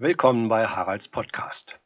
[0.00, 1.80] Willkommen bei Haralds Podcast.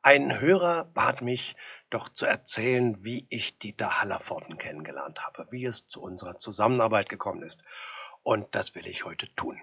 [0.00, 1.54] Ein Hörer bat mich,
[1.90, 7.42] doch zu erzählen, wie ich Dieter Hallervorden kennengelernt habe, wie es zu unserer Zusammenarbeit gekommen
[7.42, 7.62] ist.
[8.22, 9.60] Und das will ich heute tun.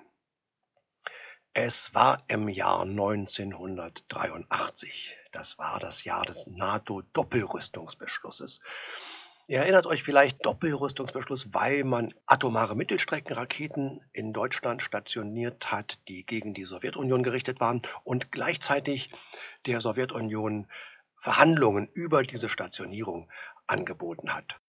[1.54, 5.18] Es war im Jahr 1983.
[5.32, 8.60] Das war das Jahr des NATO-Doppelrüstungsbeschlusses.
[9.48, 16.54] Ihr erinnert euch vielleicht Doppelrüstungsbeschluss, weil man atomare Mittelstreckenraketen in Deutschland stationiert hat, die gegen
[16.54, 19.12] die Sowjetunion gerichtet waren und gleichzeitig
[19.66, 20.68] der Sowjetunion
[21.18, 23.30] Verhandlungen über diese Stationierung
[23.68, 24.60] angeboten hat.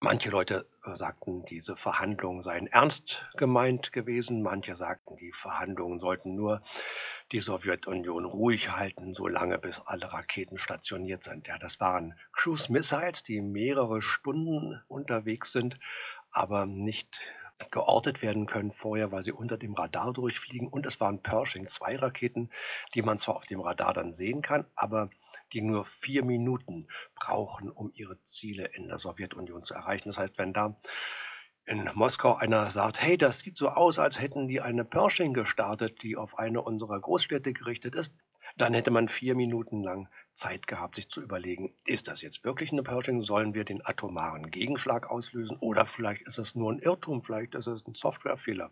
[0.00, 6.36] Manche Leute äh, sagten, diese Verhandlungen seien ernst gemeint gewesen, manche sagten, die Verhandlungen sollten
[6.36, 6.62] nur
[7.32, 11.46] die Sowjetunion ruhig halten, solange bis alle Raketen stationiert sind.
[11.46, 15.78] Ja, das waren Cruise Missiles, die mehrere Stunden unterwegs sind,
[16.32, 17.20] aber nicht
[17.70, 20.68] geortet werden können vorher, weil sie unter dem Radar durchfliegen.
[20.68, 22.50] Und es waren Pershing-2-Raketen,
[22.94, 25.10] die man zwar auf dem Radar dann sehen kann, aber
[25.52, 30.08] die nur vier Minuten brauchen, um ihre Ziele in der Sowjetunion zu erreichen.
[30.08, 30.76] Das heißt, wenn da
[31.68, 36.02] in Moskau einer sagt, hey, das sieht so aus, als hätten die eine Pershing gestartet,
[36.02, 38.12] die auf eine unserer Großstädte gerichtet ist,
[38.56, 42.72] dann hätte man vier Minuten lang Zeit gehabt, sich zu überlegen, ist das jetzt wirklich
[42.72, 43.20] eine Pershing?
[43.20, 45.58] Sollen wir den atomaren Gegenschlag auslösen?
[45.60, 48.70] Oder vielleicht ist es nur ein Irrtum, vielleicht ist es ein Softwarefehler.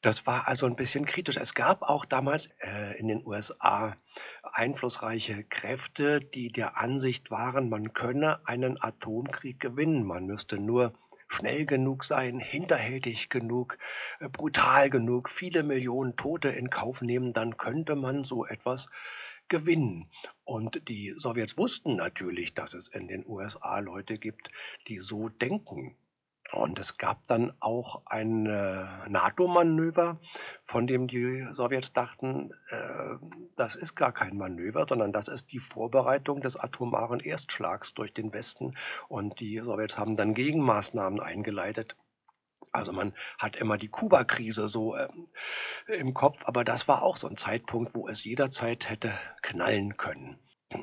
[0.00, 1.36] Das war also ein bisschen kritisch.
[1.36, 3.96] Es gab auch damals äh, in den USA
[4.42, 10.04] einflussreiche Kräfte, die der Ansicht waren, man könne einen Atomkrieg gewinnen.
[10.04, 10.92] Man müsste nur
[11.32, 13.78] schnell genug sein, hinterhältig genug,
[14.20, 18.88] äh, brutal genug, viele Millionen Tote in Kauf nehmen, dann könnte man so etwas
[19.48, 20.10] gewinnen.
[20.44, 24.50] Und die Sowjets wussten natürlich, dass es in den USA Leute gibt,
[24.88, 25.96] die so denken.
[26.52, 30.20] Und es gab dann auch ein äh, NATO-Manöver,
[30.64, 33.16] von dem die Sowjets dachten, äh,
[33.56, 38.32] das ist gar kein Manöver, sondern das ist die Vorbereitung des atomaren Erstschlags durch den
[38.32, 38.76] Westen.
[39.08, 41.96] Und die Sowjets haben dann Gegenmaßnahmen eingeleitet.
[42.70, 45.28] Also man hat immer die Kuba-Krise so ähm,
[45.88, 50.38] im Kopf, aber das war auch so ein Zeitpunkt, wo es jederzeit hätte knallen können.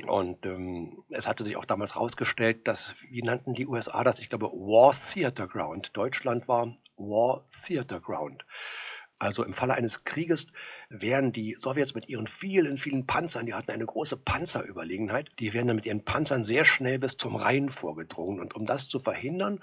[0.08, 4.20] Und ähm, es hatte sich auch damals herausgestellt, dass, wie nannten die USA das?
[4.20, 5.92] Ich glaube, War Theater Ground.
[5.94, 8.46] Deutschland war War Theater Ground.
[9.22, 10.54] Also im Falle eines Krieges
[10.88, 15.68] wären die Sowjets mit ihren vielen, vielen Panzern, die hatten eine große Panzerüberlegenheit, die wären
[15.68, 18.40] dann mit ihren Panzern sehr schnell bis zum Rhein vorgedrungen.
[18.40, 19.60] Und um das zu verhindern,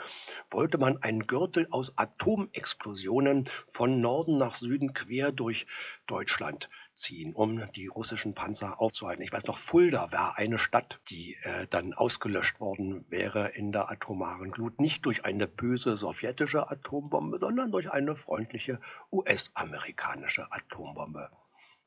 [0.51, 5.67] wollte man einen Gürtel aus Atomexplosionen von Norden nach Süden quer durch
[6.07, 9.23] Deutschland ziehen, um die russischen Panzer aufzuhalten.
[9.23, 13.91] Ich weiß noch, Fulda war eine Stadt, die äh, dann ausgelöscht worden wäre in der
[13.91, 14.81] atomaren Glut.
[14.81, 18.81] Nicht durch eine böse sowjetische Atombombe, sondern durch eine freundliche
[19.12, 21.31] US-amerikanische Atombombe.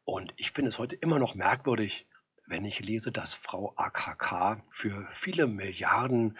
[0.06, 2.08] Und ich finde es heute immer noch merkwürdig,
[2.46, 6.38] wenn ich lese, dass Frau AKK für viele Milliarden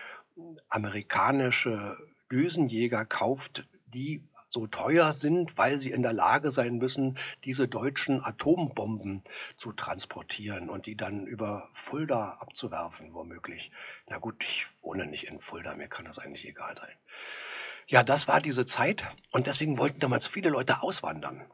[0.70, 1.98] amerikanische
[2.32, 8.24] Düsenjäger kauft, die so teuer sind, weil sie in der Lage sein müssen, diese deutschen
[8.24, 9.24] Atombomben
[9.56, 13.72] zu transportieren und die dann über Fulda abzuwerfen, womöglich.
[14.08, 16.96] Na gut, ich wohne nicht in Fulda, mir kann das eigentlich egal sein.
[17.88, 21.46] Ja, das war diese Zeit und deswegen wollten damals viele Leute auswandern.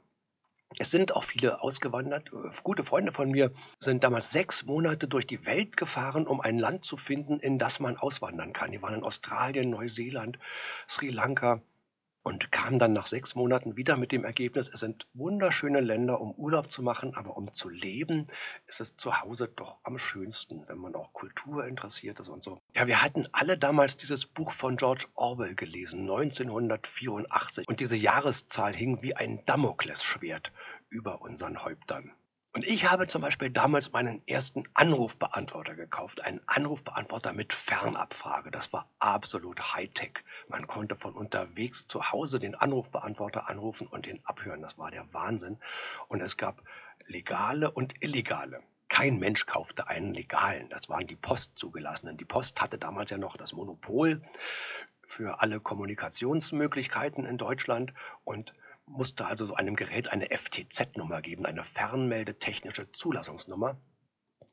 [0.78, 2.32] Es sind auch viele ausgewandert.
[2.64, 6.84] Gute Freunde von mir sind damals sechs Monate durch die Welt gefahren, um ein Land
[6.84, 8.72] zu finden, in das man auswandern kann.
[8.72, 10.38] Die waren in Australien, Neuseeland,
[10.90, 11.62] Sri Lanka,
[12.26, 16.32] und kam dann nach sechs Monaten wieder mit dem Ergebnis, es sind wunderschöne Länder, um
[16.32, 18.28] Urlaub zu machen, aber um zu leben,
[18.66, 22.60] ist es zu Hause doch am schönsten, wenn man auch Kultur interessiert ist und so.
[22.74, 28.74] Ja, wir hatten alle damals dieses Buch von George Orwell gelesen, 1984, und diese Jahreszahl
[28.74, 30.52] hing wie ein Damoklesschwert
[30.90, 32.12] über unseren Häuptern.
[32.56, 36.24] Und ich habe zum Beispiel damals meinen ersten Anrufbeantworter gekauft.
[36.24, 38.50] Einen Anrufbeantworter mit Fernabfrage.
[38.50, 40.24] Das war absolut Hightech.
[40.48, 44.62] Man konnte von unterwegs zu Hause den Anrufbeantworter anrufen und den abhören.
[44.62, 45.58] Das war der Wahnsinn.
[46.08, 46.64] Und es gab
[47.08, 48.64] legale und illegale.
[48.88, 50.70] Kein Mensch kaufte einen legalen.
[50.70, 52.16] Das waren die Postzugelassenen.
[52.16, 54.22] Die Post hatte damals ja noch das Monopol
[55.04, 57.94] für alle Kommunikationsmöglichkeiten in Deutschland
[58.24, 58.54] und
[58.88, 63.78] musste also so einem Gerät eine FTZ-Nummer geben, eine Fernmeldetechnische Zulassungsnummer.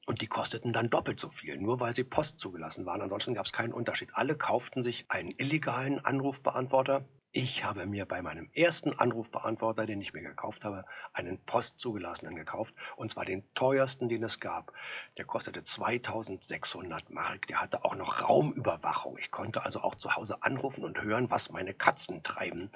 [0.07, 3.03] Und die kosteten dann doppelt so viel, nur weil sie Post zugelassen waren.
[3.03, 4.11] Ansonsten gab es keinen Unterschied.
[4.15, 7.05] Alle kauften sich einen illegalen Anrufbeantworter.
[7.31, 12.75] Ich habe mir bei meinem ersten Anrufbeantworter, den ich mir gekauft habe, einen postzugelassenen gekauft.
[12.97, 14.73] Und zwar den teuersten, den es gab.
[15.19, 17.47] Der kostete 2600 Mark.
[17.47, 19.17] Der hatte auch noch Raumüberwachung.
[19.19, 22.73] Ich konnte also auch zu Hause anrufen und hören, was meine Katzen treiben.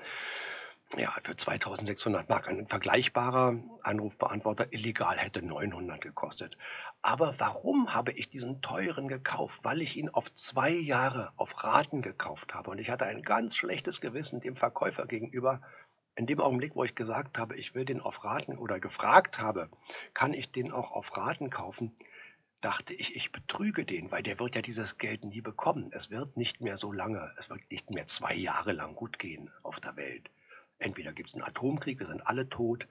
[0.95, 2.49] Ja, für 2600 Mark.
[2.49, 6.57] Ein vergleichbarer Anrufbeantworter illegal hätte 900 gekostet.
[7.03, 9.65] Aber warum habe ich diesen teuren gekauft?
[9.65, 12.71] Weil ich ihn auf zwei Jahre auf Raten gekauft habe.
[12.71, 15.61] Und ich hatte ein ganz schlechtes Gewissen dem Verkäufer gegenüber.
[16.15, 19.69] In dem Augenblick, wo ich gesagt habe, ich will den auf Raten oder gefragt habe,
[20.15, 21.95] kann ich den auch auf Raten kaufen,
[22.63, 25.91] dachte ich, ich betrüge den, weil der wird ja dieses Geld nie bekommen.
[25.93, 29.51] Es wird nicht mehr so lange, es wird nicht mehr zwei Jahre lang gut gehen
[29.63, 30.31] auf der Welt.
[30.79, 32.87] Entweder gibt es einen Atomkrieg, wir sind alle tot,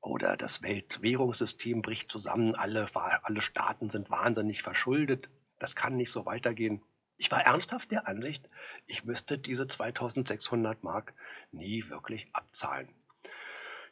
[0.00, 5.30] oder das Weltwährungssystem bricht zusammen, alle, alle Staaten sind wahnsinnig verschuldet.
[5.58, 6.82] Das kann nicht so weitergehen.
[7.18, 8.48] Ich war ernsthaft der Ansicht,
[8.86, 11.14] ich müsste diese 2600 Mark
[11.52, 12.88] nie wirklich abzahlen.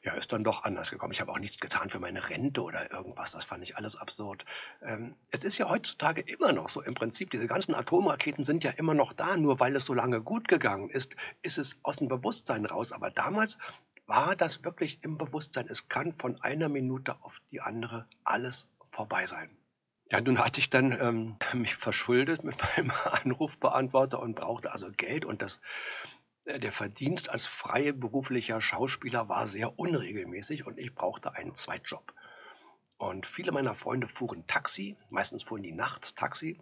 [0.03, 1.13] Ja, ist dann doch anders gekommen.
[1.13, 3.33] Ich habe auch nichts getan für meine Rente oder irgendwas.
[3.33, 4.47] Das fand ich alles absurd.
[4.81, 6.81] Ähm, es ist ja heutzutage immer noch so.
[6.81, 9.37] Im Prinzip, diese ganzen Atomraketen sind ja immer noch da.
[9.37, 12.93] Nur weil es so lange gut gegangen ist, ist es aus dem Bewusstsein raus.
[12.93, 13.59] Aber damals
[14.07, 15.67] war das wirklich im Bewusstsein.
[15.69, 19.55] Es kann von einer Minute auf die andere alles vorbei sein.
[20.11, 25.27] Ja, nun hatte ich dann ähm, mich verschuldet mit meinem Anrufbeantworter und brauchte also Geld
[25.27, 25.61] und das
[26.47, 32.15] der Verdienst als freiberuflicher Schauspieler war sehr unregelmäßig und ich brauchte einen Zweitjob.
[32.97, 36.61] Und viele meiner Freunde fuhren Taxi, meistens fuhren die nachts Taxi.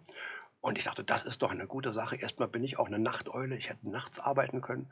[0.61, 2.15] Und ich dachte, das ist doch eine gute Sache.
[2.17, 4.91] Erstmal bin ich auch eine Nachteule, ich hätte nachts arbeiten können,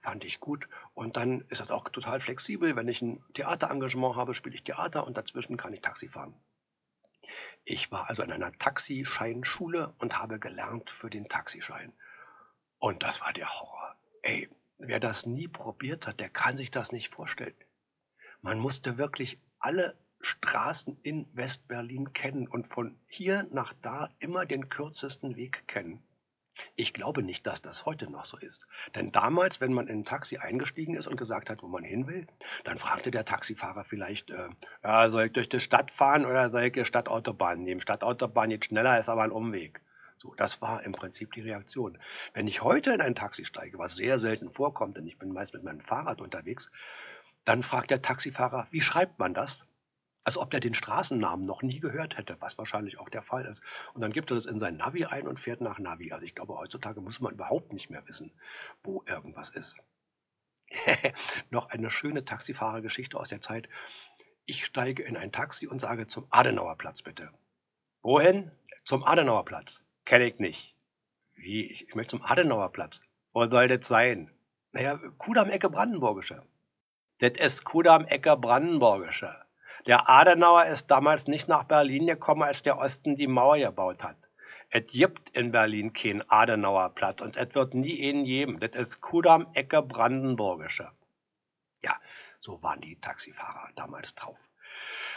[0.00, 0.68] fand ich gut.
[0.94, 2.76] Und dann ist das auch total flexibel.
[2.76, 6.34] Wenn ich ein Theaterengagement habe, spiele ich Theater und dazwischen kann ich Taxi fahren.
[7.64, 11.92] Ich war also in einer Taxischeinschule und habe gelernt für den Taxischein.
[12.78, 13.96] Und das war der Horror.
[14.26, 14.48] Ey,
[14.78, 17.54] wer das nie probiert hat, der kann sich das nicht vorstellen.
[18.40, 24.70] Man musste wirklich alle Straßen in Westberlin kennen und von hier nach da immer den
[24.70, 26.02] kürzesten Weg kennen.
[26.74, 28.66] Ich glaube nicht, dass das heute noch so ist.
[28.94, 32.06] Denn damals, wenn man in ein Taxi eingestiegen ist und gesagt hat, wo man hin
[32.06, 32.26] will,
[32.64, 34.48] dann fragte der Taxifahrer vielleicht, äh,
[34.82, 37.82] ja, soll ich durch die Stadt fahren oder soll ich die Stadtautobahn nehmen?
[37.82, 39.82] Stadtautobahn geht schneller, ist aber ein Umweg.
[40.24, 41.98] So, das war im Prinzip die Reaktion.
[42.32, 45.52] Wenn ich heute in ein Taxi steige, was sehr selten vorkommt, denn ich bin meist
[45.52, 46.70] mit meinem Fahrrad unterwegs,
[47.44, 49.66] dann fragt der Taxifahrer, wie schreibt man das?
[50.24, 53.62] Als ob der den Straßennamen noch nie gehört hätte, was wahrscheinlich auch der Fall ist.
[53.92, 56.10] Und dann gibt er das in sein Navi ein und fährt nach Navi.
[56.10, 58.32] Also ich glaube, heutzutage muss man überhaupt nicht mehr wissen,
[58.82, 59.76] wo irgendwas ist.
[61.50, 63.68] noch eine schöne Taxifahrergeschichte aus der Zeit.
[64.46, 67.28] Ich steige in ein Taxi und sage zum Adenauerplatz bitte.
[68.00, 68.50] Wohin?
[68.84, 69.84] Zum Adenauerplatz.
[70.04, 70.74] Kenne ich nicht.
[71.34, 71.70] Wie?
[71.70, 73.00] Ich, ich möchte zum Adenauerplatz.
[73.32, 74.30] Wo soll das sein?
[74.72, 76.42] Naja, Kudamm Ecke Brandenburgische.
[77.18, 79.34] Das ist Kudamm Ecke Brandenburgische.
[79.86, 84.16] Der Adenauer ist damals nicht nach Berlin gekommen, als der Osten die Mauer gebaut hat.
[84.70, 88.60] Es gibt in Berlin keinen Adenauerplatz und es wird nie ihn geben.
[88.60, 90.90] Das ist Kudamm Ecke Brandenburgische.
[91.82, 92.00] Ja,
[92.40, 94.48] so waren die Taxifahrer damals drauf.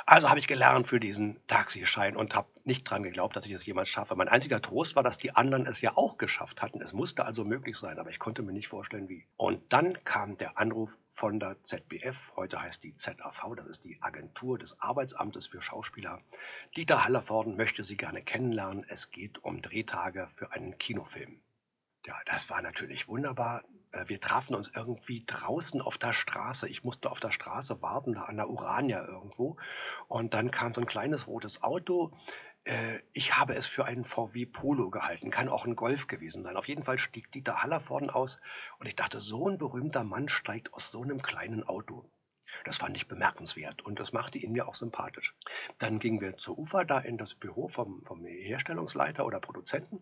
[0.09, 3.65] Also habe ich gelernt für diesen Taxischein und habe nicht dran geglaubt, dass ich es
[3.65, 4.15] jemals schaffe.
[4.15, 6.81] Mein einziger Trost war, dass die anderen es ja auch geschafft hatten.
[6.81, 9.27] Es musste also möglich sein, aber ich konnte mir nicht vorstellen, wie.
[9.35, 14.01] Und dann kam der Anruf von der ZBF, heute heißt die ZAV, das ist die
[14.01, 16.21] Agentur des Arbeitsamtes für Schauspieler.
[16.77, 18.85] Dieter Hallervorden möchte Sie gerne kennenlernen.
[18.87, 21.41] Es geht um Drehtage für einen Kinofilm.
[22.05, 23.61] Ja, das war natürlich wunderbar.
[23.91, 26.67] Äh, wir trafen uns irgendwie draußen auf der Straße.
[26.67, 29.57] Ich musste auf der Straße warten, an der Urania irgendwo.
[30.07, 32.13] Und dann kam so ein kleines rotes Auto.
[32.63, 35.31] Äh, ich habe es für einen VW Polo gehalten.
[35.31, 36.57] Kann auch ein Golf gewesen sein.
[36.57, 38.39] Auf jeden Fall stieg Dieter Haller vorne aus.
[38.79, 42.09] Und ich dachte, so ein berühmter Mann steigt aus so einem kleinen Auto.
[42.65, 45.35] Das fand ich bemerkenswert und das machte ihn mir auch sympathisch.
[45.77, 50.01] Dann gingen wir zur Ufer, da in das Büro vom, vom Herstellungsleiter oder Produzenten.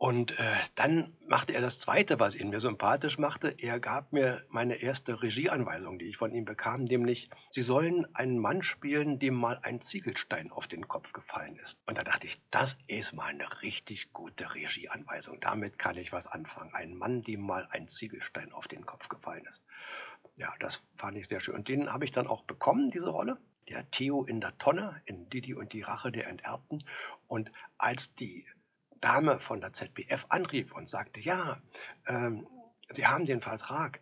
[0.00, 3.54] Und äh, dann machte er das Zweite, was ihn mir sympathisch machte.
[3.58, 8.38] Er gab mir meine erste Regieanweisung, die ich von ihm bekam, nämlich, Sie sollen einen
[8.38, 11.78] Mann spielen, dem mal ein Ziegelstein auf den Kopf gefallen ist.
[11.84, 15.38] Und da dachte ich, das ist mal eine richtig gute Regieanweisung.
[15.38, 16.72] Damit kann ich was anfangen.
[16.72, 19.60] Ein Mann, dem mal ein Ziegelstein auf den Kopf gefallen ist.
[20.36, 21.56] Ja, das fand ich sehr schön.
[21.56, 23.36] Und den habe ich dann auch bekommen, diese Rolle
[23.68, 26.82] der Theo in der Tonne, in Didi und die Rache der Enterbten.
[27.28, 28.46] Und als die
[29.00, 31.60] Dame von der ZBF anrief und sagte, ja,
[32.06, 32.46] ähm,
[32.92, 34.00] Sie haben den Vertrag,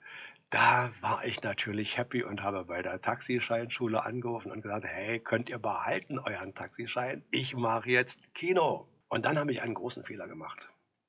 [0.50, 5.50] da war ich natürlich happy und habe bei der Taxischeinschule angerufen und gesagt, hey, könnt
[5.50, 7.22] ihr behalten euren Taxischein?
[7.30, 8.88] Ich mache jetzt Kino.
[9.08, 10.58] Und dann habe ich einen großen Fehler gemacht,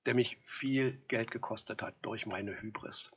[0.05, 3.11] der mich viel Geld gekostet hat durch meine Hybris.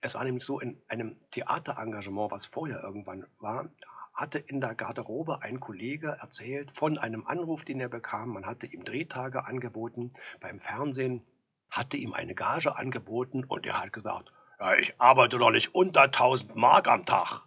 [0.00, 3.68] Es war nämlich so, in einem Theaterengagement, was vorher irgendwann war,
[4.14, 8.30] hatte in der Garderobe ein Kollege erzählt von einem Anruf, den er bekam.
[8.30, 11.22] Man hatte ihm Drehtage angeboten beim Fernsehen,
[11.70, 16.02] hatte ihm eine Gage angeboten und er hat gesagt, Ja, ich arbeite doch nicht unter
[16.02, 17.42] 1000 Mark am Tag.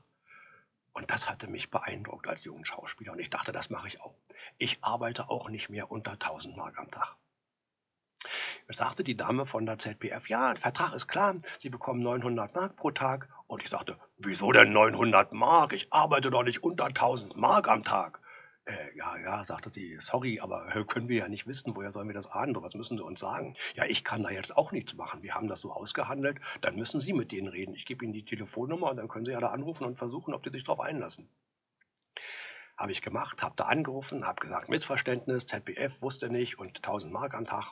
[0.91, 3.13] Und das hatte mich beeindruckt als jungen Schauspieler.
[3.13, 4.15] Und ich dachte, das mache ich auch.
[4.57, 7.15] Ich arbeite auch nicht mehr unter 1000 Mark am Tag.
[8.67, 12.53] Es sagte die Dame von der ZPF, ja, der Vertrag ist klar, Sie bekommen 900
[12.55, 13.29] Mark pro Tag.
[13.47, 15.71] Und ich sagte, wieso denn 900 Mark?
[15.71, 18.19] Ich arbeite doch nicht unter 1000 Mark am Tag.
[18.67, 22.09] Äh, ja, ja, sagte sie, sorry, aber äh, können wir ja nicht wissen, woher sollen
[22.09, 22.53] wir das ahnen?
[22.61, 23.55] Was müssen Sie uns sagen?
[23.75, 25.23] Ja, ich kann da jetzt auch nichts machen.
[25.23, 26.39] Wir haben das so ausgehandelt.
[26.59, 27.73] Dann müssen Sie mit denen reden.
[27.75, 30.43] Ich gebe Ihnen die Telefonnummer und dann können Sie ja da anrufen und versuchen, ob
[30.43, 31.29] die sich darauf einlassen.
[32.77, 37.33] Habe ich gemacht, habe da angerufen, habe gesagt, Missverständnis, ZBF wusste nicht und 1000 Mark
[37.35, 37.71] am Tag.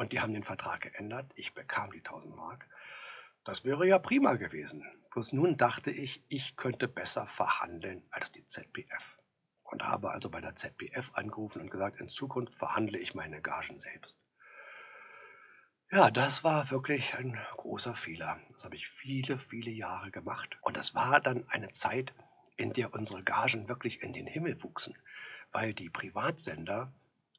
[0.00, 1.30] Und die haben den Vertrag geändert.
[1.34, 2.66] Ich bekam die 1000 Mark.
[3.44, 4.82] Das wäre ja prima gewesen.
[5.10, 9.18] Bloß nun dachte ich, ich könnte besser verhandeln als die ZBF
[9.62, 13.76] und habe also bei der ZBF angerufen und gesagt, in Zukunft verhandle ich meine Gagen
[13.76, 14.16] selbst.
[15.90, 18.40] Ja, das war wirklich ein großer Fehler.
[18.54, 20.56] Das habe ich viele, viele Jahre gemacht.
[20.62, 22.14] Und das war dann eine Zeit,
[22.56, 24.96] in der unsere Gagen wirklich in den Himmel wuchsen,
[25.52, 26.90] weil die Privatsender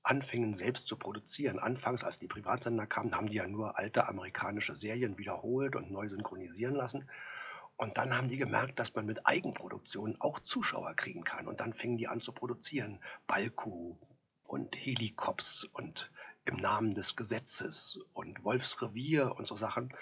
[0.03, 1.60] anfingen selbst zu produzieren.
[1.60, 6.08] Anfangs, als die Privatsender kamen, haben die ja nur alte amerikanische Serien wiederholt und neu
[6.08, 7.10] synchronisieren lassen.
[7.77, 11.48] Und dann haben die gemerkt, dass man mit Eigenproduktionen auch Zuschauer kriegen kann.
[11.48, 13.00] Und dann fingen die an zu produzieren.
[13.27, 13.98] Balko
[14.46, 16.12] und Helikops und
[16.46, 19.93] im Namen des Gesetzes und Wolfsrevier und so Sachen.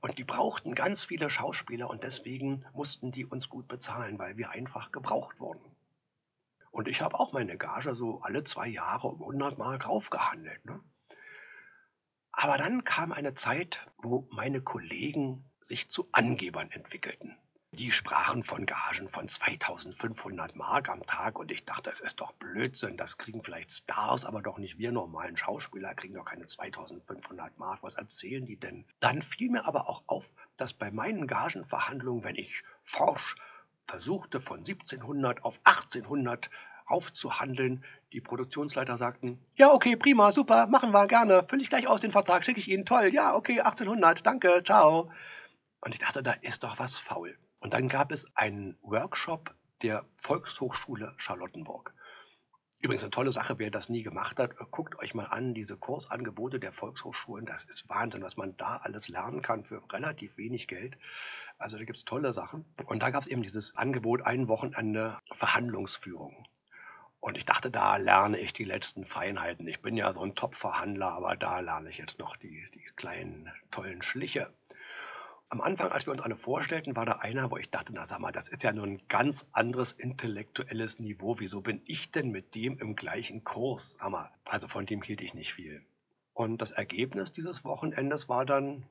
[0.00, 4.50] Und die brauchten ganz viele Schauspieler und deswegen mussten die uns gut bezahlen, weil wir
[4.50, 5.75] einfach gebraucht wurden.
[6.76, 10.62] Und ich habe auch meine Gage so alle zwei Jahre um 100 Mark raufgehandelt.
[10.66, 10.78] Ne?
[12.32, 17.34] Aber dann kam eine Zeit, wo meine Kollegen sich zu Angebern entwickelten.
[17.70, 22.32] Die sprachen von Gagen von 2500 Mark am Tag und ich dachte, das ist doch
[22.32, 27.58] Blödsinn, das kriegen vielleicht Stars, aber doch nicht wir normalen Schauspieler, kriegen doch keine 2500
[27.58, 28.84] Mark, was erzählen die denn?
[29.00, 33.34] Dann fiel mir aber auch auf, dass bei meinen Gagenverhandlungen, wenn ich forsch
[33.86, 36.50] versuchte von 1700 auf 1800
[36.86, 42.00] aufzuhandeln, die Produktionsleiter sagten, ja, okay, prima, super, machen wir gerne, fülle ich gleich aus
[42.00, 45.10] den Vertrag, schicke ich Ihnen, toll, ja, okay, 1800, danke, ciao.
[45.80, 47.36] Und ich dachte, da ist doch was faul.
[47.60, 51.94] Und dann gab es einen Workshop der Volkshochschule Charlottenburg.
[52.80, 56.60] Übrigens eine tolle Sache, wer das nie gemacht hat, guckt euch mal an, diese Kursangebote
[56.60, 60.98] der Volkshochschulen, das ist Wahnsinn, was man da alles lernen kann für relativ wenig Geld.
[61.58, 62.66] Also da gibt es tolle Sachen.
[62.84, 66.46] Und da gab es eben dieses Angebot, ein Wochenende Verhandlungsführung.
[67.20, 69.66] Und ich dachte, da lerne ich die letzten Feinheiten.
[69.66, 73.50] Ich bin ja so ein Top-Verhandler, aber da lerne ich jetzt noch die, die kleinen,
[73.70, 74.52] tollen Schliche.
[75.48, 78.18] Am Anfang, als wir uns alle vorstellten, war da einer, wo ich dachte, na sag
[78.18, 81.38] mal, das ist ja nur ein ganz anderes intellektuelles Niveau.
[81.38, 83.96] Wieso bin ich denn mit dem im gleichen Kurs?
[84.00, 84.32] Hammer.
[84.44, 85.86] Also von dem hielt ich nicht viel.
[86.32, 88.86] Und das Ergebnis dieses Wochenendes war dann,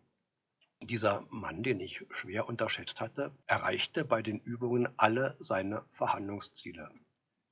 [0.82, 6.90] dieser Mann, den ich schwer unterschätzt hatte, erreichte bei den Übungen alle seine Verhandlungsziele.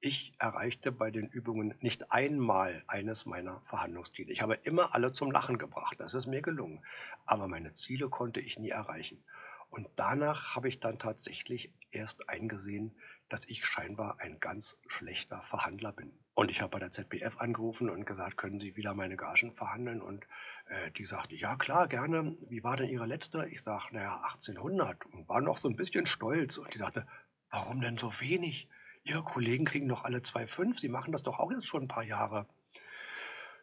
[0.05, 4.33] Ich erreichte bei den Übungen nicht einmal eines meiner Verhandlungsziele.
[4.33, 5.97] Ich habe immer alle zum Lachen gebracht.
[5.97, 6.83] Das ist mir gelungen.
[7.25, 9.23] Aber meine Ziele konnte ich nie erreichen.
[9.69, 15.93] Und danach habe ich dann tatsächlich erst eingesehen, dass ich scheinbar ein ganz schlechter Verhandler
[15.93, 16.11] bin.
[16.33, 20.01] Und ich habe bei der ZBF angerufen und gesagt, können Sie wieder meine Gagen verhandeln?
[20.01, 20.27] Und
[20.65, 22.35] äh, die sagte, ja klar, gerne.
[22.49, 23.47] Wie war denn Ihre letzte?
[23.47, 26.57] Ich sage, naja, 1800 und war noch so ein bisschen stolz.
[26.57, 27.07] Und die sagte,
[27.51, 28.67] warum denn so wenig?
[29.05, 30.79] Ihre Kollegen kriegen doch alle 2,5.
[30.79, 32.47] Sie machen das doch auch jetzt schon ein paar Jahre.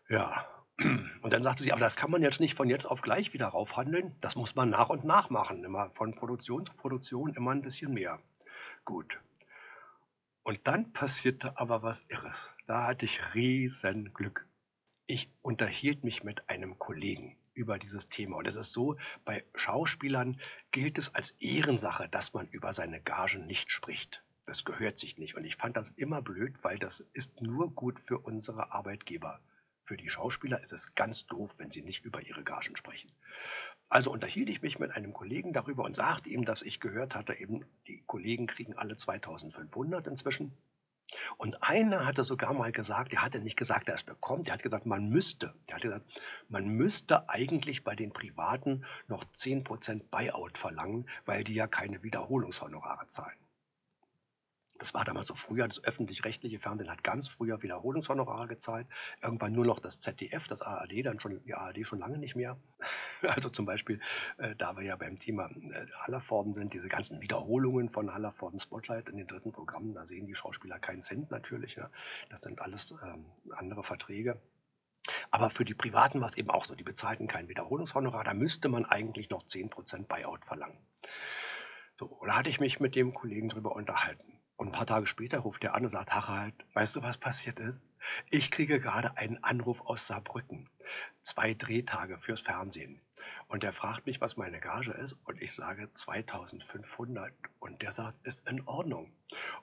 [0.08, 0.46] Ja.
[1.22, 3.48] Und dann sagte sie, aber das kann man jetzt nicht von jetzt auf gleich wieder
[3.48, 4.16] raufhandeln.
[4.20, 5.64] Das muss man nach und nach machen.
[5.64, 8.20] Immer von Produktion zu Produktion immer ein bisschen mehr.
[8.84, 9.18] Gut.
[10.42, 12.52] Und dann passierte aber was Irres.
[12.66, 14.46] Da hatte ich riesen Glück.
[15.06, 18.36] Ich unterhielt mich mit einem Kollegen über dieses Thema.
[18.36, 23.46] Und es ist so, bei Schauspielern gilt es als Ehrensache, dass man über seine Gagen
[23.46, 24.22] nicht spricht.
[24.50, 25.36] Das gehört sich nicht.
[25.36, 29.38] Und ich fand das immer blöd, weil das ist nur gut für unsere Arbeitgeber.
[29.80, 33.12] Für die Schauspieler ist es ganz doof, wenn sie nicht über ihre Gagen sprechen.
[33.88, 37.38] Also unterhielt ich mich mit einem Kollegen darüber und sagte ihm, dass ich gehört hatte,
[37.38, 40.52] eben die Kollegen kriegen alle 2500 inzwischen.
[41.36, 44.64] Und einer hatte sogar mal gesagt, er hatte nicht gesagt, er es bekommt, er hat
[44.64, 50.58] gesagt, man müsste, er hat gesagt, man müsste eigentlich bei den Privaten noch 10% Buyout
[50.58, 53.38] verlangen, weil die ja keine Wiederholungshonorare zahlen.
[54.80, 58.86] Das war damals so früher, das öffentlich-rechtliche Fernsehen hat ganz früher Wiederholungshonorare gezahlt.
[59.22, 62.56] Irgendwann nur noch das ZDF, das ARD, dann schon die ARD schon lange nicht mehr.
[63.22, 64.00] Also zum Beispiel,
[64.38, 69.10] äh, da wir ja beim Thema äh, Hallervorden sind, diese ganzen Wiederholungen von Hallervorden Spotlight
[69.10, 71.74] in den dritten Programmen, da sehen die Schauspieler keinen Cent natürlich.
[71.74, 71.90] Ja.
[72.30, 74.40] Das sind alles ähm, andere Verträge.
[75.30, 78.70] Aber für die Privaten war es eben auch so, die bezahlten kein Wiederholungshonorar, da müsste
[78.70, 80.78] man eigentlich noch 10% Buyout verlangen.
[81.92, 84.39] So, da hatte ich mich mit dem Kollegen drüber unterhalten.
[84.60, 87.58] Und ein paar Tage später ruft er an und sagt, Harald, weißt du, was passiert
[87.58, 87.88] ist?
[88.28, 90.68] Ich kriege gerade einen Anruf aus Saarbrücken.
[91.22, 93.00] Zwei Drehtage fürs Fernsehen.
[93.48, 95.14] Und der fragt mich, was meine Gage ist.
[95.24, 97.32] Und ich sage 2500.
[97.58, 99.10] Und der sagt, ist in Ordnung.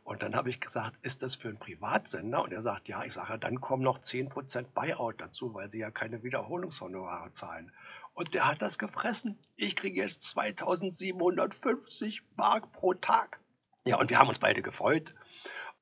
[0.04, 2.42] Und dann habe ich gesagt, ist das für einen Privatsender?
[2.42, 3.04] Und er sagt, ja.
[3.04, 7.72] Ich sage, dann kommen noch 10% Buyout dazu, weil sie ja keine Wiederholungshonorare zahlen.
[8.16, 9.38] Und der hat das gefressen.
[9.58, 13.40] Ich kriege jetzt 2750 Mark pro Tag.
[13.86, 15.14] Ja, und wir haben uns beide gefreut,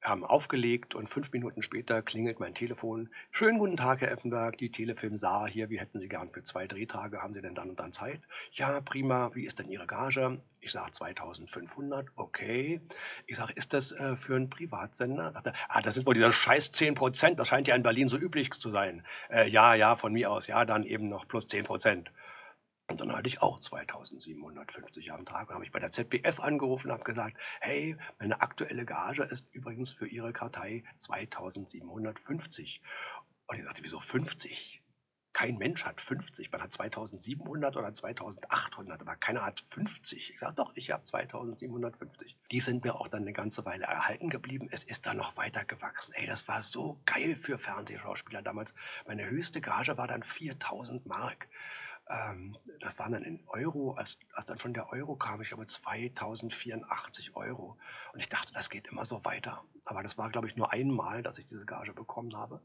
[0.02, 3.10] haben aufgelegt und fünf Minuten später klingelt mein Telefon.
[3.32, 5.70] Schönen guten Tag, Herr Effenberg, die Telefilm Saar hier.
[5.70, 7.22] Wie hätten Sie gern für zwei Drehtage?
[7.22, 8.22] Haben Sie denn dann und dann Zeit?
[8.52, 9.32] Ja, prima.
[9.34, 10.40] Wie ist denn Ihre Gage?
[10.62, 12.08] Ich sage 2500.
[12.16, 12.82] Okay.
[13.26, 15.34] Ich sage, ist das äh, für einen Privatsender?
[15.34, 17.40] Sagt er, ah, das sind wohl diese scheiß 10 Prozent.
[17.40, 19.04] Das scheint ja in Berlin so üblich zu sein.
[19.30, 20.46] Äh, ja, ja, von mir aus.
[20.48, 22.12] Ja, dann eben noch plus 10 Prozent.
[22.88, 25.50] Und dann hatte ich auch 2750 am Tag.
[25.50, 29.48] Und habe ich bei der ZBF angerufen und habe gesagt, hey, meine aktuelle Gage ist
[29.54, 32.82] übrigens für Ihre Kartei 2750.
[33.48, 34.84] Und ich sagte, wieso 50?
[35.34, 36.52] Kein Mensch hat 50.
[36.52, 40.30] Man hat 2700 oder 2800, aber keiner hat 50.
[40.30, 42.38] Ich sage doch, ich habe 2750.
[42.52, 44.70] Die sind mir auch dann eine ganze Weile erhalten geblieben.
[44.72, 46.14] Es ist dann noch weiter gewachsen.
[46.16, 48.74] Ey, das war so geil für Fernsehschauspieler damals.
[49.08, 51.50] Meine höchste Gage war dann 4000 Mark.
[52.08, 55.66] Ähm, das waren dann in Euro, als, als dann schon der Euro kam, ich glaube
[55.66, 57.78] 2084 Euro.
[58.14, 59.64] Und ich dachte, das geht immer so weiter.
[59.86, 62.62] Aber das war, glaube ich, nur einmal, dass ich diese Gage bekommen habe.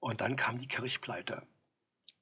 [0.00, 1.46] Und dann kam die Kirchpleite.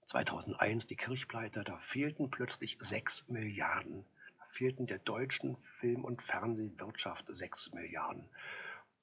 [0.06, 4.04] 2001 die Kirchpleite, da fehlten plötzlich 6 Milliarden.
[4.38, 8.28] Da fehlten der deutschen Film- und Fernsehwirtschaft 6 Milliarden.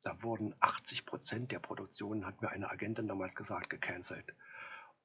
[0.04, 4.34] Da wurden 80 Prozent der Produktionen, hat mir eine Agentin damals gesagt, gecancelt.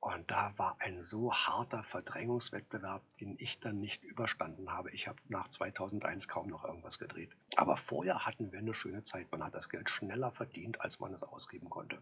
[0.01, 4.91] Und da war ein so harter Verdrängungswettbewerb, den ich dann nicht überstanden habe.
[4.93, 7.31] Ich habe nach 2001 kaum noch irgendwas gedreht.
[7.57, 9.31] Aber vorher hatten wir eine schöne Zeit.
[9.33, 12.01] Man hat das Geld schneller verdient, als man es ausgeben konnte.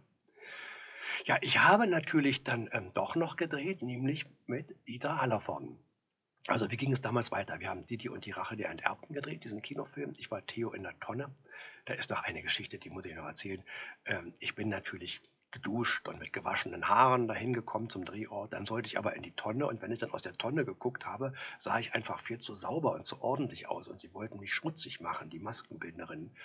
[1.24, 5.78] Ja, ich habe natürlich dann ähm, doch noch gedreht, nämlich mit Dieter Hallervorden.
[6.46, 7.58] Also wie ging es damals weiter?
[7.60, 10.12] Wir haben Didi und die Rache der Enterbten gedreht, diesen Kinofilm.
[10.18, 11.34] Ich war Theo in der Tonne.
[11.86, 13.62] Da ist noch eine Geschichte, die muss ich noch erzählen.
[14.04, 15.22] Ähm, ich bin natürlich
[15.54, 18.52] geduscht und mit gewaschenen Haaren dahin gekommen zum Drehort.
[18.52, 21.06] Dann sollte ich aber in die Tonne und wenn ich dann aus der Tonne geguckt
[21.06, 24.52] habe, sah ich einfach viel zu sauber und zu ordentlich aus und sie wollten mich
[24.52, 26.36] schmutzig machen, die Maskenbildnerinnen.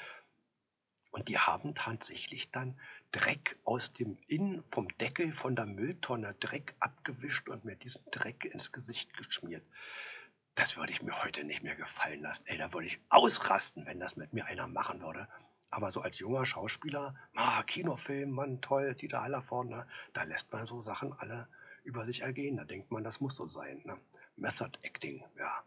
[1.11, 2.79] Und die haben tatsächlich dann
[3.11, 8.45] Dreck aus dem Innen vom Deckel von der Mülltonne Dreck abgewischt und mir diesen Dreck
[8.45, 9.65] ins Gesicht geschmiert.
[10.53, 12.45] Das würde ich mir heute nicht mehr gefallen lassen.
[12.45, 15.27] Ey, da würde ich ausrasten, wenn das mit mir einer machen würde.
[15.71, 19.85] Aber so als junger Schauspieler, ah, Kinofilm, Mann, toll, Dieter Hallervorden, ne?
[20.13, 21.47] da lässt man so Sachen alle
[21.83, 22.57] über sich ergehen.
[22.57, 23.81] Da denkt man, das muss so sein.
[23.85, 23.97] Ne?
[24.35, 25.63] Method Acting, ja.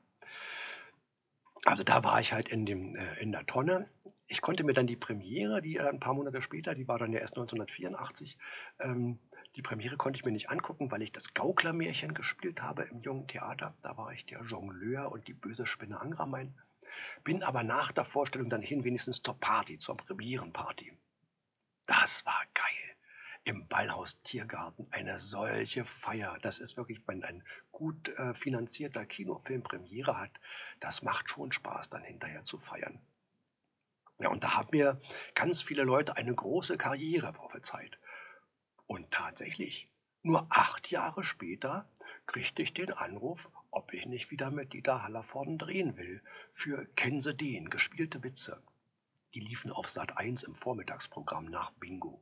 [1.64, 3.88] Also da war ich halt in, dem, äh, in der Tonne.
[4.26, 7.12] Ich konnte mir dann die Premiere, die äh, ein paar Monate später, die war dann
[7.12, 8.36] ja erst 1984,
[8.80, 9.20] ähm,
[9.54, 13.28] die Premiere konnte ich mir nicht angucken, weil ich das Gauklermärchen gespielt habe im Jungen
[13.28, 13.74] Theater.
[13.82, 16.54] Da war ich der Jongleur und die böse Spinne Angramein.
[17.24, 20.92] Bin aber nach der Vorstellung dann hin wenigstens zur Party, zur Premierenparty.
[21.86, 22.96] Das war geil.
[23.44, 26.38] Im Ballhaus Tiergarten eine solche Feier.
[26.42, 30.30] Das ist wirklich, wenn ein gut äh, finanzierter Kinofilm Premiere hat,
[30.78, 33.00] das macht schon Spaß, dann hinterher zu feiern.
[34.20, 35.00] Ja, und da haben mir
[35.34, 37.98] ganz viele Leute eine große Karriere prophezeit.
[38.86, 39.88] Und tatsächlich,
[40.22, 41.90] nur acht Jahre später
[42.26, 47.20] kriegte ich den Anruf, ob ich nicht wieder mit Dieter Hallervorden drehen will, für Kennen
[47.20, 48.62] Sie den, gespielte Witze.
[49.34, 52.20] Die liefen auf Sat 1 im Vormittagsprogramm nach Bingo.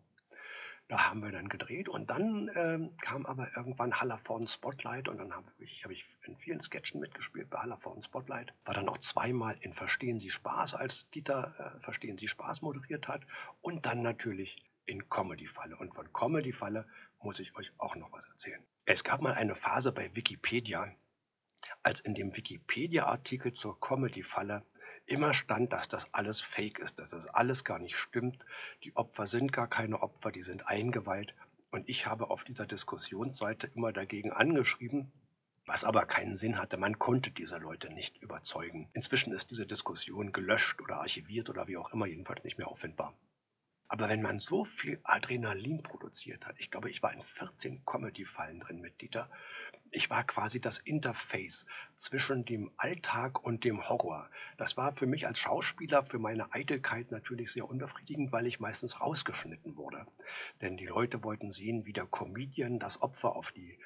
[0.91, 5.33] Da haben wir dann gedreht und dann ähm, kam aber irgendwann Hallervorden Spotlight und dann
[5.33, 8.53] habe ich, hab ich in vielen Sketchen mitgespielt bei Hallervorden Spotlight.
[8.65, 13.07] War dann auch zweimal in Verstehen Sie Spaß, als Dieter äh, Verstehen Sie Spaß moderiert
[13.07, 13.23] hat
[13.61, 15.77] und dann natürlich in Comedy-Falle.
[15.77, 16.89] Und von Comedy-Falle
[17.23, 18.63] muss ich euch auch noch was erzählen.
[18.85, 20.95] Es gab mal eine Phase bei Wikipedia,
[21.83, 24.65] als in dem Wikipedia-Artikel zur Comedy-Falle
[25.07, 28.45] immer stand, dass das alles fake ist, dass das alles gar nicht stimmt.
[28.85, 31.35] Die Opfer sind gar keine Opfer, die sind eingeweiht.
[31.71, 35.13] Und ich habe auf dieser Diskussionsseite immer dagegen angeschrieben,
[35.67, 36.77] was aber keinen Sinn hatte.
[36.77, 38.89] Man konnte diese Leute nicht überzeugen.
[38.93, 43.15] Inzwischen ist diese Diskussion gelöscht oder archiviert oder wie auch immer, jedenfalls nicht mehr auffindbar.
[43.93, 48.61] Aber wenn man so viel Adrenalin produziert hat, ich glaube, ich war in 14 Comedy-Fallen
[48.61, 49.29] drin mit Dieter,
[49.91, 54.31] ich war quasi das Interface zwischen dem Alltag und dem Horror.
[54.59, 59.01] Das war für mich als Schauspieler, für meine Eitelkeit natürlich sehr unbefriedigend, weil ich meistens
[59.01, 60.07] rausgeschnitten wurde.
[60.61, 63.77] Denn die Leute wollten sehen, wie der Comedian das Opfer auf die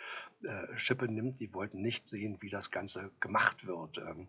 [0.42, 1.40] äh, Schippe nimmt.
[1.40, 3.96] Die wollten nicht sehen, wie das Ganze gemacht wird.
[3.96, 4.28] Ähm,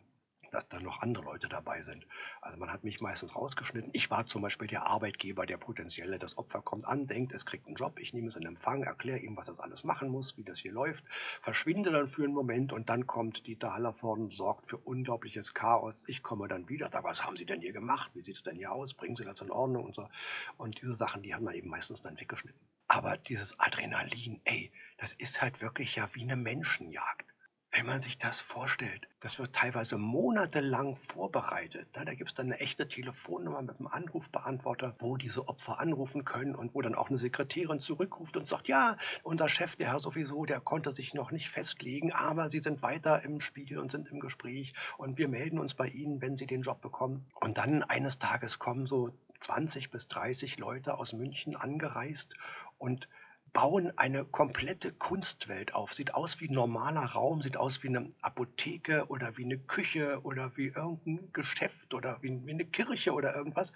[0.55, 2.07] dass da noch andere Leute dabei sind.
[2.41, 3.91] Also man hat mich meistens rausgeschnitten.
[3.93, 6.17] Ich war zum Beispiel der Arbeitgeber, der potenzielle.
[6.17, 9.19] Das Opfer kommt an, denkt, es kriegt einen Job, ich nehme es in Empfang, erkläre
[9.19, 11.03] ihm, was das alles machen muss, wie das hier läuft,
[11.41, 16.07] verschwinde dann für einen Moment und dann kommt Dieter Hallervorden, sorgt für unglaubliches Chaos.
[16.07, 18.11] Ich komme dann wieder, sage, was haben Sie denn hier gemacht?
[18.13, 18.93] Wie sieht es denn hier aus?
[18.93, 20.07] Bringen Sie das in Ordnung und so.
[20.55, 22.61] Und diese Sachen, die haben wir eben meistens dann weggeschnitten.
[22.87, 27.35] Aber dieses Adrenalin, ey, das ist halt wirklich ja wie eine Menschenjagd.
[27.75, 31.89] Wenn man sich das vorstellt, das wird teilweise monatelang vorbereitet.
[31.91, 36.55] Da gibt es dann eine echte Telefonnummer mit einem Anrufbeantworter, wo diese Opfer anrufen können
[36.55, 40.45] und wo dann auch eine Sekretärin zurückruft und sagt, ja, unser Chef, der Herr sowieso,
[40.45, 44.21] der konnte sich noch nicht festlegen, aber Sie sind weiter im Spiel und sind im
[44.21, 47.25] Gespräch und wir melden uns bei Ihnen, wenn Sie den Job bekommen.
[47.41, 49.11] Und dann eines Tages kommen so
[49.41, 52.35] 20 bis 30 Leute aus München angereist
[52.77, 53.09] und
[53.55, 55.93] bauen eine komplette Kunstwelt auf.
[55.93, 60.19] Sieht aus wie ein normaler Raum, sieht aus wie eine Apotheke oder wie eine Küche
[60.23, 63.71] oder wie irgendein Geschäft oder wie, eine Kirche oder irgendwas.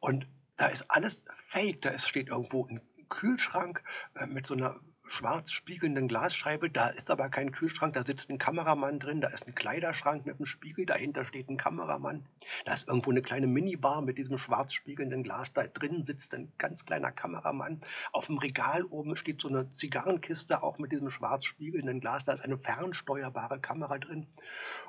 [0.00, 1.80] Und da ist alles fake.
[1.80, 3.84] Da steht irgendwo ein Kühlschrank
[4.16, 4.80] äh, mit so einer
[5.10, 6.70] schwarz spiegelnden Glasscheibe.
[6.70, 10.36] Da ist aber kein Kühlschrank, da sitzt ein Kameramann drin, da ist ein Kleiderschrank mit
[10.36, 12.24] einem Spiegel, dahinter steht ein Kameramann.
[12.64, 15.52] Da ist irgendwo eine kleine Minibar mit diesem schwarz spiegelnden Glas.
[15.52, 17.80] Da drin sitzt ein ganz kleiner Kameramann.
[18.12, 22.24] Auf dem Regal oben steht so eine Zigarrenkiste, auch mit diesem schwarz spiegelnden Glas.
[22.24, 24.28] Da ist eine fernsteuerbare Kamera drin.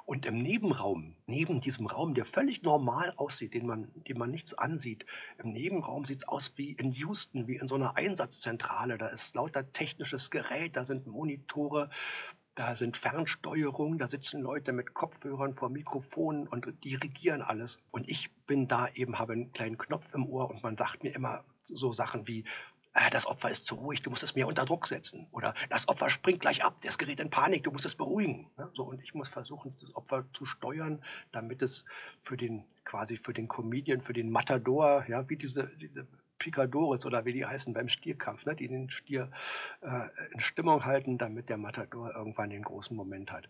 [0.06, 4.54] Und im Nebenraum, neben diesem Raum, der völlig normal aussieht, den man, den man nichts
[4.54, 5.06] ansieht,
[5.40, 8.98] im Nebenraum sieht es aus wie in Houston, wie in so einer Einsatzzentrale.
[8.98, 9.72] Da ist lauter
[10.12, 11.89] technisches Gerät, da sind Monitore,
[12.56, 17.80] da sind Fernsteuerungen, da sitzen Leute mit Kopfhörern vor Mikrofonen und dirigieren alles.
[17.91, 21.15] Und ich bin da eben, habe einen kleinen Knopf im Ohr und man sagt mir
[21.15, 22.43] immer so Sachen wie,
[22.93, 25.28] äh, das Opfer ist zu ruhig, du musst es mehr unter Druck setzen.
[25.32, 28.50] Oder das Opfer springt gleich ab, das gerät in Panik, du musst es beruhigen.
[28.74, 31.86] So, und ich muss versuchen, das Opfer zu steuern, damit es
[32.19, 36.06] für den, quasi für den Comedian, für den Matador, ja, wie diese, diese
[36.41, 39.30] Picadores oder wie die heißen beim Stierkampf, ne, die den Stier
[39.82, 43.47] äh, in Stimmung halten, damit der Matador irgendwann den großen Moment hat.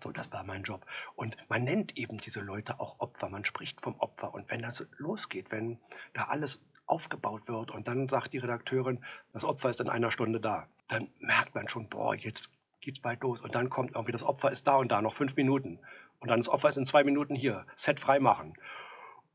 [0.00, 0.86] So, das war mein Job.
[1.16, 3.28] Und man nennt eben diese Leute auch Opfer.
[3.28, 4.32] Man spricht vom Opfer.
[4.32, 5.78] Und wenn das losgeht, wenn
[6.12, 10.40] da alles aufgebaut wird und dann sagt die Redakteurin, das Opfer ist in einer Stunde
[10.40, 12.50] da, dann merkt man schon, boah, jetzt
[12.80, 13.40] geht's bald los.
[13.40, 15.80] Und dann kommt irgendwie, das Opfer ist da und da, noch fünf Minuten.
[16.20, 18.54] Und dann das Opfer ist in zwei Minuten hier, Set freimachen.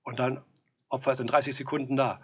[0.04, 0.42] Und dann
[0.88, 2.22] Opfer ist in 30 Sekunden da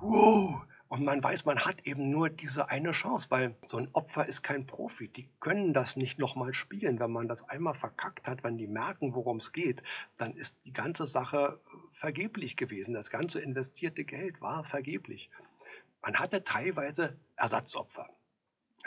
[0.00, 0.62] wow.
[0.88, 4.42] Und man weiß, man hat eben nur diese eine Chance, weil so ein Opfer ist
[4.42, 5.08] kein Profi.
[5.08, 7.00] Die können das nicht nochmal spielen.
[7.00, 9.82] Wenn man das einmal verkackt hat, wenn die merken, worum es geht,
[10.16, 11.58] dann ist die ganze Sache
[11.94, 12.94] vergeblich gewesen.
[12.94, 15.28] Das ganze investierte Geld war vergeblich.
[16.02, 18.08] Man hatte teilweise Ersatzopfer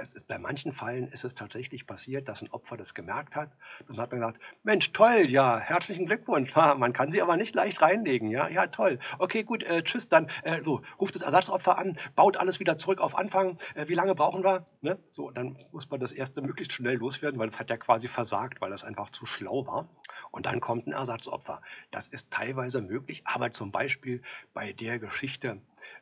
[0.02, 3.52] es ist, bei manchen Fällen ist es tatsächlich passiert, dass ein Opfer das gemerkt hat.
[3.88, 6.56] Dann hat man gesagt, Mensch, toll, ja, herzlichen Glückwunsch.
[6.56, 8.30] Ha, man kann sie aber nicht leicht reinlegen.
[8.30, 9.00] Ja, ja, toll.
[9.18, 13.02] Okay, gut, äh, tschüss, dann äh, so, ruft das Ersatzopfer an, baut alles wieder zurück
[13.02, 13.58] auf Anfang.
[13.76, 14.66] Äh, wie lange brauchen wir?
[14.82, 14.98] Ne?
[15.14, 18.62] So, dann muss man das erste möglichst schnell loswerden, weil es hat ja quasi versagt,
[18.62, 19.90] weil das einfach zu schlau war.
[20.32, 21.62] Und dann kommt ein Ersatzopfer.
[21.92, 24.22] Das ist teilweise möglich, aber zum Beispiel
[24.54, 25.60] bei der Geschichte,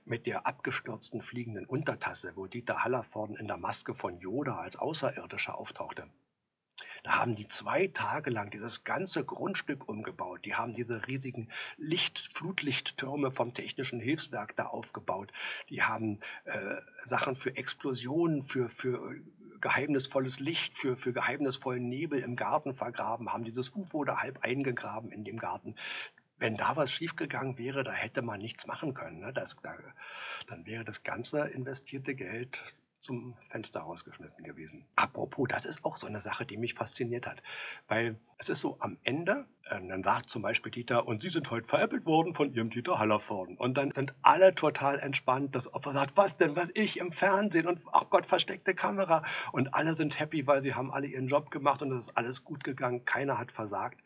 [0.07, 5.57] mit der abgestürzten fliegenden Untertasse, wo Dieter Hallervorden in der Maske von Yoda als Außerirdischer
[5.57, 6.07] auftauchte.
[7.03, 10.41] Da haben die zwei Tage lang dieses ganze Grundstück umgebaut.
[10.45, 15.31] Die haben diese riesigen Licht, Flutlichttürme vom Technischen Hilfswerk da aufgebaut.
[15.69, 18.99] Die haben äh, Sachen für Explosionen, für, für
[19.61, 25.11] geheimnisvolles Licht, für, für geheimnisvollen Nebel im Garten vergraben, haben dieses UFO da halb eingegraben
[25.11, 25.75] in dem Garten
[26.39, 29.19] wenn da was schiefgegangen wäre, da hätte man nichts machen können.
[29.19, 29.33] Ne?
[29.33, 29.75] Das, da,
[30.47, 32.63] dann wäre das ganze investierte Geld
[32.99, 34.85] zum Fenster rausgeschmissen gewesen.
[34.95, 37.41] Apropos, das ist auch so eine Sache, die mich fasziniert hat.
[37.87, 41.49] Weil es ist so am Ende, äh, dann sagt zum Beispiel Dieter, und Sie sind
[41.51, 43.57] heute veräppelt worden von Ihrem Dieter Hallervorden.
[43.57, 45.55] Und dann sind alle total entspannt.
[45.55, 49.23] Das Opfer sagt, was denn, was ich im Fernsehen und ach Gott, versteckte Kamera.
[49.51, 52.43] Und alle sind happy, weil sie haben alle ihren Job gemacht und es ist alles
[52.43, 53.05] gut gegangen.
[53.05, 54.01] Keiner hat versagt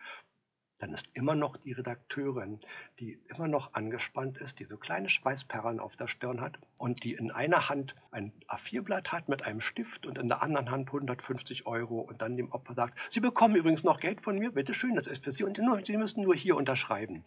[0.82, 2.60] dann ist immer noch die Redakteurin,
[3.00, 7.14] die immer noch angespannt ist, die so kleine Schweißperlen auf der Stirn hat und die
[7.14, 11.68] in einer Hand ein A4-Blatt hat mit einem Stift und in der anderen Hand 150
[11.68, 15.06] Euro und dann dem Opfer sagt, Sie bekommen übrigens noch Geld von mir, bitteschön, das
[15.06, 17.24] ist für Sie und Sie müssen nur hier unterschreiben.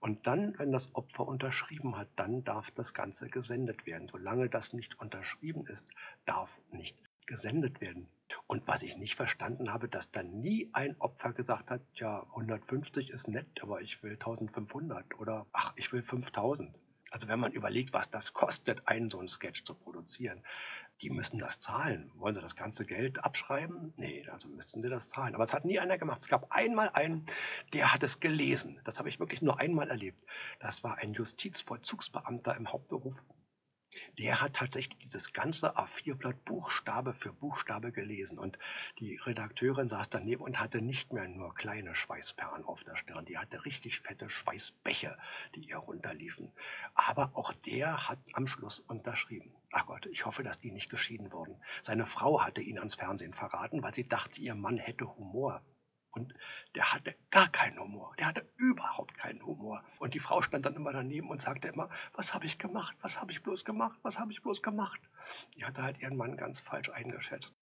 [0.00, 4.08] Und dann, wenn das Opfer unterschrieben hat, dann darf das Ganze gesendet werden.
[4.08, 5.88] Solange das nicht unterschrieben ist,
[6.26, 6.96] darf nicht
[7.30, 8.08] gesendet werden.
[8.48, 13.10] Und was ich nicht verstanden habe, dass dann nie ein Opfer gesagt hat, ja, 150
[13.10, 16.74] ist nett, aber ich will 1500 oder ach, ich will 5000.
[17.12, 20.42] Also wenn man überlegt, was das kostet, einen so einen Sketch zu produzieren,
[21.02, 22.10] die müssen das zahlen.
[22.16, 23.94] Wollen sie das ganze Geld abschreiben?
[23.96, 25.34] Nee, also müssten sie das zahlen.
[25.34, 26.20] Aber es hat nie einer gemacht.
[26.20, 27.26] Es gab einmal einen,
[27.72, 28.80] der hat es gelesen.
[28.84, 30.20] Das habe ich wirklich nur einmal erlebt.
[30.58, 33.22] Das war ein Justizvollzugsbeamter im Hauptberuf
[34.18, 38.38] der hat tatsächlich dieses ganze A4-Blatt Buchstabe für Buchstabe gelesen.
[38.38, 38.58] Und
[38.98, 43.38] die Redakteurin saß daneben und hatte nicht mehr nur kleine Schweißperlen auf der Stirn, die
[43.38, 45.16] hatte richtig fette Schweißbäche,
[45.54, 46.52] die ihr runterliefen.
[46.94, 49.52] Aber auch der hat am Schluss unterschrieben.
[49.72, 51.56] Ach Gott, ich hoffe, dass die nicht geschieden wurden.
[51.80, 55.62] Seine Frau hatte ihn ans Fernsehen verraten, weil sie dachte, ihr Mann hätte Humor.
[56.12, 56.34] Und
[56.74, 58.14] der hatte gar keinen Humor.
[58.18, 59.84] Der hatte überhaupt keinen Humor.
[59.98, 62.96] Und die Frau stand dann immer daneben und sagte immer, was habe ich gemacht?
[63.00, 63.98] Was habe ich bloß gemacht?
[64.02, 65.00] Was habe ich bloß gemacht?
[65.56, 67.54] Die hatte halt ihren Mann ganz falsch eingeschätzt.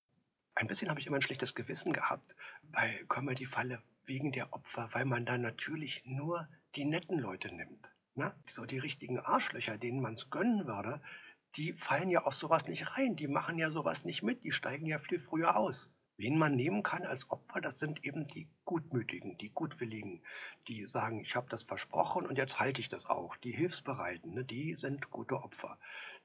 [0.55, 2.35] Ein bisschen habe ich immer ein schlechtes Gewissen gehabt
[2.73, 7.87] bei Comedy-Falle wegen der Opfer, weil man da natürlich nur die netten Leute nimmt.
[8.15, 8.35] Ne?
[8.47, 11.01] So die richtigen Arschlöcher, denen man es gönnen würde,
[11.57, 13.17] die fallen ja auf sowas nicht rein.
[13.17, 14.43] Die machen ja sowas nicht mit.
[14.43, 15.91] Die steigen ja viel früher aus.
[16.19, 20.21] Wen man nehmen kann als Opfer, das sind eben die Gutmütigen, die Gutwilligen,
[20.67, 23.37] die sagen, ich habe das versprochen und jetzt halte ich das auch.
[23.37, 25.79] Die Hilfsbereiten, ne, die sind gute Opfer.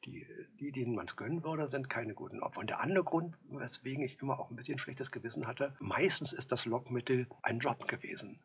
[0.06, 0.26] Die,
[0.60, 2.62] die denen man es gönnen würde, sind keine guten Opfer.
[2.62, 6.52] Und der andere Grund, weswegen ich immer auch ein bisschen schlechtes Gewissen hatte, meistens ist
[6.52, 8.40] das Lockmittel ein Job gewesen.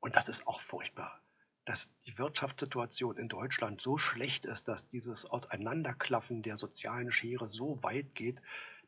[0.00, 1.22] Und das ist auch furchtbar
[1.66, 7.80] dass die Wirtschaftssituation in Deutschland so schlecht ist, dass dieses Auseinanderklaffen der sozialen Schere so
[7.84, 8.40] weit geht,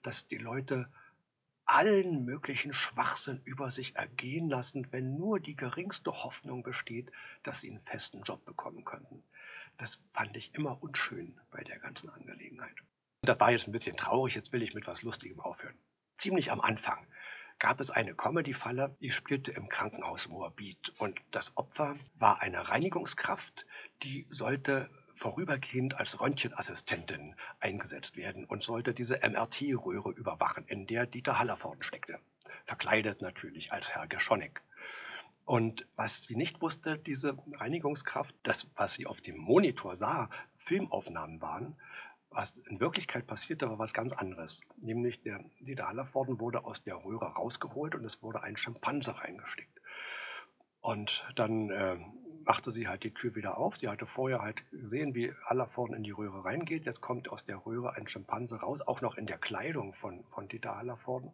[0.03, 0.89] dass die Leute
[1.65, 7.11] allen möglichen Schwachsinn über sich ergehen lassen, wenn nur die geringste Hoffnung besteht,
[7.43, 9.23] dass sie einen festen Job bekommen könnten.
[9.79, 12.77] Das fand ich immer unschön bei der ganzen Angelegenheit.
[13.23, 15.79] Das war jetzt ein bisschen traurig, jetzt will ich mit was Lustigem aufhören.
[16.19, 17.07] Ziemlich am Anfang
[17.63, 23.67] gab es eine Comedy-Falle, die spielte im Krankenhaus Moabit und das Opfer war eine Reinigungskraft,
[24.03, 31.39] die sollte vorübergehend als Röntgenassistentin eingesetzt werden und sollte diese MRT-Röhre überwachen, in der Dieter
[31.39, 32.19] Hallervorden steckte.
[32.65, 34.61] Verkleidet natürlich als Herr Geschonek.
[35.45, 41.41] Und was sie nicht wusste, diese Reinigungskraft, das, was sie auf dem Monitor sah, Filmaufnahmen
[41.41, 41.77] waren,
[42.35, 44.63] was in Wirklichkeit passierte, war was ganz anderes.
[44.77, 49.81] Nämlich der Dieter Hallervorden wurde aus der Röhre rausgeholt und es wurde ein Schimpanse reingesteckt.
[50.81, 51.97] Und dann äh,
[52.45, 53.77] machte sie halt die Tür wieder auf.
[53.77, 56.87] Sie hatte vorher halt gesehen, wie Hallervorden in die Röhre reingeht.
[56.87, 60.49] Jetzt kommt aus der Röhre ein Schimpanse raus, auch noch in der Kleidung von, von
[60.49, 61.33] Dieter Hallervorden.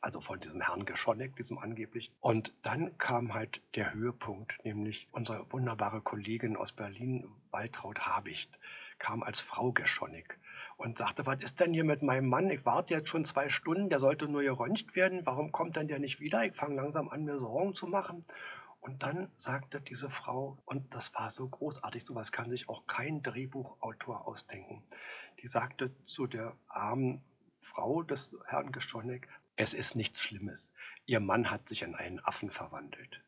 [0.00, 2.12] Also von diesem Herrn Geschonek, diesem angeblich.
[2.20, 8.56] Und dann kam halt der Höhepunkt, nämlich unsere wunderbare Kollegin aus Berlin, Waltraud Habicht
[8.98, 10.38] kam als Frau Geschonig
[10.76, 12.50] und sagte, was ist denn hier mit meinem Mann?
[12.50, 15.24] Ich warte jetzt schon zwei Stunden, der sollte nur geröntgt werden.
[15.24, 16.44] Warum kommt denn der nicht wieder?
[16.44, 18.24] Ich fange langsam an, mir Sorgen zu machen.
[18.80, 23.22] Und dann sagte diese Frau, und das war so großartig, sowas kann sich auch kein
[23.22, 24.84] Drehbuchautor ausdenken,
[25.42, 27.20] die sagte zu der armen
[27.58, 30.72] Frau des Herrn Geschonek, es ist nichts Schlimmes.
[31.06, 33.22] Ihr Mann hat sich in einen Affen verwandelt.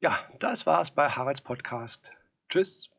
[0.00, 2.10] Ja, das war's bei Haralds Podcast.
[2.48, 2.90] Tschüss.